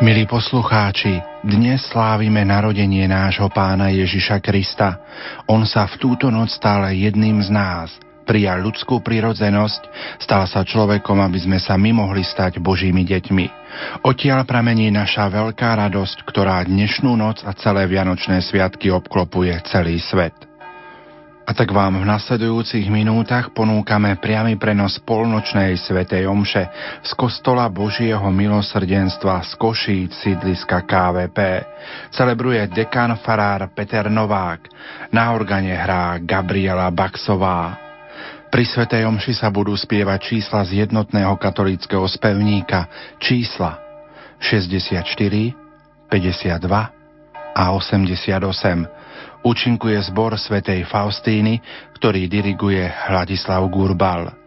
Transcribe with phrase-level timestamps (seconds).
[0.00, 4.96] Milí poslucháči, dnes slávime narodenie nášho pána Ježiša Krista.
[5.44, 7.92] On sa v túto noc stal jedným z nás.
[8.24, 9.82] Prijal ľudskú prirodzenosť,
[10.24, 13.46] stal sa človekom, aby sme sa my mohli stať Božími deťmi.
[14.00, 20.49] Odtiaľ pramení naša veľká radosť, ktorá dnešnú noc a celé Vianočné sviatky obklopuje celý svet.
[21.50, 26.62] A tak vám v nasledujúcich minútach ponúkame priamy prenos polnočnej svetej omše
[27.02, 31.38] z kostola Božieho milosrdenstva z Košíc sídliska KVP.
[32.14, 34.70] Celebruje dekan farár Peter Novák.
[35.10, 37.74] Na organe hrá Gabriela Baxová.
[38.46, 42.86] Pri Svetej Omši sa budú spievať čísla z jednotného katolického spevníka,
[43.18, 43.74] čísla
[44.38, 45.02] 64,
[46.06, 46.99] 52
[47.60, 51.60] a 88 účinkuje zbor svätej Faustíny,
[52.00, 54.39] ktorý diriguje Hladislav Gurbal.